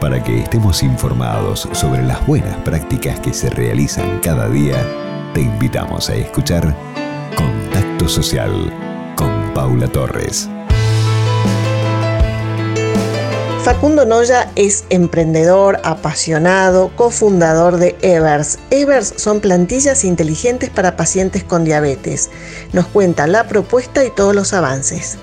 Para 0.00 0.22
que 0.22 0.40
estemos 0.40 0.82
informados 0.82 1.66
sobre 1.72 2.02
las 2.02 2.24
buenas 2.26 2.54
prácticas 2.58 3.18
que 3.20 3.32
se 3.32 3.48
realizan 3.48 4.20
cada 4.20 4.46
día, 4.46 4.76
te 5.32 5.40
invitamos 5.40 6.10
a 6.10 6.14
escuchar 6.14 6.74
Contacto 7.34 8.06
Social 8.06 8.52
con 9.16 9.54
Paula 9.54 9.88
Torres. 9.88 10.50
Facundo 13.62 14.04
Noya 14.04 14.50
es 14.54 14.84
emprendedor, 14.90 15.80
apasionado, 15.82 16.90
cofundador 16.94 17.78
de 17.78 17.96
Evers. 18.02 18.58
Evers 18.70 19.14
son 19.16 19.40
plantillas 19.40 20.04
inteligentes 20.04 20.68
para 20.68 20.94
pacientes 20.96 21.42
con 21.42 21.64
diabetes. 21.64 22.30
Nos 22.74 22.86
cuenta 22.86 23.26
la 23.26 23.44
propuesta 23.44 24.04
y 24.04 24.10
todos 24.10 24.34
los 24.34 24.52
avances. 24.52 25.18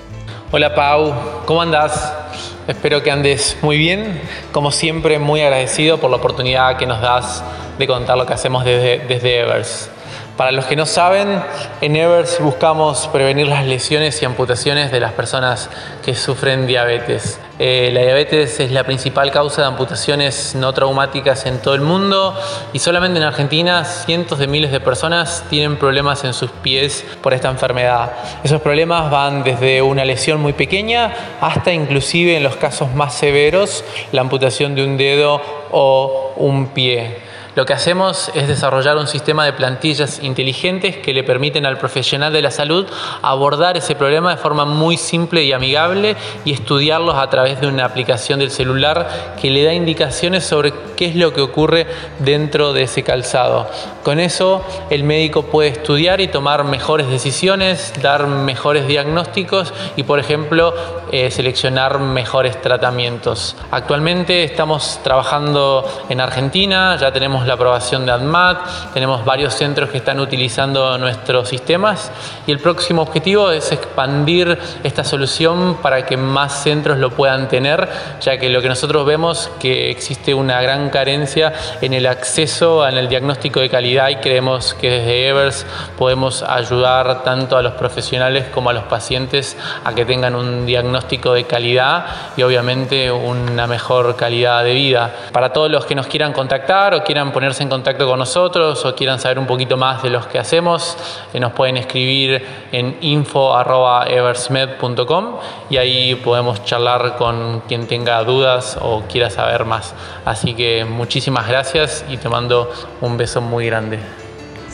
Hola 0.50 0.74
Pau, 0.74 1.14
¿cómo 1.46 1.62
andás? 1.62 2.23
Espero 2.66 3.02
que 3.02 3.10
andes 3.10 3.58
muy 3.60 3.76
bien. 3.76 4.22
Como 4.50 4.70
siempre, 4.70 5.18
muy 5.18 5.42
agradecido 5.42 5.98
por 5.98 6.10
la 6.10 6.16
oportunidad 6.16 6.78
que 6.78 6.86
nos 6.86 7.02
das 7.02 7.44
de 7.78 7.86
contar 7.86 8.16
lo 8.16 8.24
que 8.24 8.32
hacemos 8.32 8.64
desde, 8.64 9.40
Evers. 9.40 9.90
Para 10.38 10.50
los 10.50 10.64
que 10.64 10.74
no 10.74 10.86
saben, 10.86 11.42
en 11.82 11.94
Evers 11.94 12.40
buscamos 12.40 13.06
prevenir 13.08 13.48
las 13.48 13.66
lesiones 13.66 14.20
y 14.22 14.24
amputaciones 14.24 14.90
de 14.90 15.00
las 15.00 15.12
personas 15.12 15.68
que 16.02 16.14
sufren 16.14 16.66
diabetes. 16.66 17.38
Eh, 17.58 17.90
la 17.92 18.00
diabetes 18.00 18.58
es 18.58 18.72
la 18.72 18.82
principal 18.82 19.30
causa 19.30 19.62
de 19.62 19.68
amputaciones 19.68 20.56
no 20.56 20.72
traumáticas 20.72 21.46
en 21.46 21.62
todo 21.62 21.74
el 21.74 21.82
mundo 21.82 22.36
y 22.72 22.80
solamente 22.80 23.20
en 23.20 23.24
Argentina 23.24 23.84
cientos 23.84 24.40
de 24.40 24.48
miles 24.48 24.72
de 24.72 24.80
personas 24.80 25.44
tienen 25.48 25.76
problemas 25.76 26.24
en 26.24 26.34
sus 26.34 26.50
pies 26.50 27.04
por 27.22 27.32
esta 27.32 27.48
enfermedad. 27.48 28.10
Esos 28.42 28.60
problemas 28.60 29.08
van 29.08 29.44
desde 29.44 29.82
una 29.82 30.04
lesión 30.04 30.40
muy 30.40 30.52
pequeña 30.52 31.14
hasta 31.40 31.72
inclusive 31.72 32.36
en 32.36 32.42
los 32.42 32.56
casos 32.56 32.92
más 32.92 33.14
severos 33.14 33.84
la 34.10 34.22
amputación 34.22 34.74
de 34.74 34.84
un 34.84 34.96
dedo 34.96 35.40
o 35.70 36.32
un 36.36 36.68
pie. 36.68 37.33
Lo 37.54 37.64
que 37.66 37.72
hacemos 37.72 38.32
es 38.34 38.48
desarrollar 38.48 38.96
un 38.96 39.06
sistema 39.06 39.44
de 39.44 39.52
plantillas 39.52 40.20
inteligentes 40.20 40.96
que 40.96 41.14
le 41.14 41.22
permiten 41.22 41.66
al 41.66 41.78
profesional 41.78 42.32
de 42.32 42.42
la 42.42 42.50
salud 42.50 42.86
abordar 43.22 43.76
ese 43.76 43.94
problema 43.94 44.32
de 44.32 44.38
forma 44.38 44.64
muy 44.64 44.96
simple 44.96 45.44
y 45.44 45.52
amigable 45.52 46.16
y 46.44 46.52
estudiarlos 46.52 47.14
a 47.14 47.30
través 47.30 47.60
de 47.60 47.68
una 47.68 47.84
aplicación 47.84 48.40
del 48.40 48.50
celular 48.50 49.34
que 49.40 49.50
le 49.50 49.62
da 49.62 49.72
indicaciones 49.72 50.44
sobre 50.44 50.72
qué 50.96 51.06
es 51.06 51.14
lo 51.14 51.32
que 51.32 51.42
ocurre 51.42 51.86
dentro 52.18 52.72
de 52.72 52.82
ese 52.82 53.04
calzado. 53.04 53.68
Con 54.02 54.18
eso 54.18 54.64
el 54.90 55.04
médico 55.04 55.44
puede 55.44 55.68
estudiar 55.68 56.20
y 56.20 56.28
tomar 56.28 56.64
mejores 56.64 57.08
decisiones, 57.08 57.92
dar 58.02 58.26
mejores 58.26 58.88
diagnósticos 58.88 59.72
y 59.94 60.02
por 60.02 60.18
ejemplo 60.18 60.74
eh, 61.12 61.30
seleccionar 61.30 62.00
mejores 62.00 62.60
tratamientos. 62.60 63.56
Actualmente 63.70 64.42
estamos 64.42 65.00
trabajando 65.04 65.88
en 66.08 66.20
Argentina, 66.20 66.96
ya 66.96 67.12
tenemos 67.12 67.43
la 67.46 67.54
aprobación 67.54 68.06
de 68.06 68.12
ADMAT, 68.12 68.92
tenemos 68.92 69.24
varios 69.24 69.54
centros 69.54 69.90
que 69.90 69.98
están 69.98 70.20
utilizando 70.20 70.96
nuestros 70.98 71.48
sistemas 71.48 72.10
y 72.46 72.52
el 72.52 72.58
próximo 72.58 73.02
objetivo 73.02 73.50
es 73.50 73.72
expandir 73.72 74.58
esta 74.82 75.04
solución 75.04 75.78
para 75.82 76.06
que 76.06 76.16
más 76.16 76.62
centros 76.62 76.98
lo 76.98 77.10
puedan 77.10 77.48
tener, 77.48 77.88
ya 78.20 78.38
que 78.38 78.48
lo 78.48 78.62
que 78.62 78.68
nosotros 78.68 79.06
vemos 79.06 79.50
que 79.58 79.90
existe 79.90 80.34
una 80.34 80.60
gran 80.62 80.90
carencia 80.90 81.52
en 81.80 81.92
el 81.92 82.06
acceso 82.06 82.86
en 82.88 82.98
el 82.98 83.08
diagnóstico 83.08 83.60
de 83.60 83.68
calidad 83.68 84.08
y 84.08 84.16
creemos 84.16 84.74
que 84.74 84.90
desde 84.90 85.28
Evers 85.28 85.66
podemos 85.96 86.42
ayudar 86.42 87.22
tanto 87.22 87.56
a 87.56 87.62
los 87.62 87.74
profesionales 87.74 88.46
como 88.52 88.70
a 88.70 88.72
los 88.72 88.84
pacientes 88.84 89.56
a 89.84 89.94
que 89.94 90.04
tengan 90.04 90.34
un 90.34 90.66
diagnóstico 90.66 91.32
de 91.32 91.44
calidad 91.44 92.06
y 92.36 92.42
obviamente 92.42 93.10
una 93.10 93.66
mejor 93.66 94.16
calidad 94.16 94.64
de 94.64 94.74
vida. 94.74 95.14
Para 95.32 95.52
todos 95.52 95.70
los 95.70 95.86
que 95.86 95.94
nos 95.94 96.06
quieran 96.06 96.32
contactar 96.32 96.94
o 96.94 97.04
quieran 97.04 97.32
ponerse 97.34 97.62
en 97.62 97.68
contacto 97.68 98.08
con 98.08 98.18
nosotros 98.18 98.82
o 98.86 98.94
quieran 98.94 99.20
saber 99.20 99.38
un 99.38 99.46
poquito 99.46 99.76
más 99.76 100.02
de 100.02 100.08
los 100.08 100.26
que 100.26 100.38
hacemos, 100.38 100.96
eh, 101.34 101.40
nos 101.40 101.52
pueden 101.52 101.76
escribir 101.76 102.42
en 102.72 102.96
info.eversmed.com 103.02 105.36
y 105.68 105.76
ahí 105.76 106.14
podemos 106.14 106.64
charlar 106.64 107.16
con 107.16 107.60
quien 107.68 107.86
tenga 107.86 108.24
dudas 108.24 108.78
o 108.80 109.02
quiera 109.02 109.28
saber 109.28 109.66
más. 109.66 109.94
Así 110.24 110.54
que 110.54 110.86
muchísimas 110.86 111.46
gracias 111.46 112.06
y 112.08 112.16
te 112.16 112.30
mando 112.30 112.72
un 113.02 113.18
beso 113.18 113.42
muy 113.42 113.66
grande. 113.66 114.23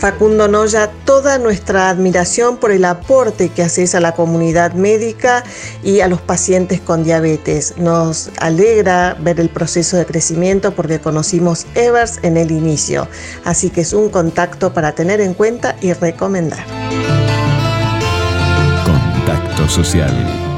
Facundo 0.00 0.48
Noya, 0.48 0.90
toda 1.04 1.36
nuestra 1.36 1.90
admiración 1.90 2.56
por 2.56 2.72
el 2.72 2.86
aporte 2.86 3.50
que 3.50 3.62
haces 3.62 3.94
a 3.94 4.00
la 4.00 4.12
comunidad 4.12 4.72
médica 4.72 5.44
y 5.82 6.00
a 6.00 6.08
los 6.08 6.22
pacientes 6.22 6.80
con 6.80 7.04
diabetes. 7.04 7.74
Nos 7.76 8.30
alegra 8.38 9.14
ver 9.20 9.38
el 9.40 9.50
proceso 9.50 9.98
de 9.98 10.06
crecimiento 10.06 10.72
porque 10.74 11.00
conocimos 11.00 11.66
Evers 11.74 12.18
en 12.22 12.38
el 12.38 12.50
inicio, 12.50 13.08
así 13.44 13.68
que 13.68 13.82
es 13.82 13.92
un 13.92 14.08
contacto 14.08 14.72
para 14.72 14.92
tener 14.92 15.20
en 15.20 15.34
cuenta 15.34 15.76
y 15.82 15.92
recomendar. 15.92 16.64
Contacto 18.86 19.68
social 19.68 20.49